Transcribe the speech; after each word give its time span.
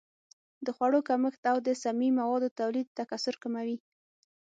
د 0.65 0.67
خوړو 0.75 0.99
کمښت 1.07 1.43
او 1.51 1.57
د 1.67 1.69
سمي 1.83 2.09
موادو 2.19 2.49
تولید 2.59 2.87
تکثر 2.99 3.35
کموي. 3.43 3.77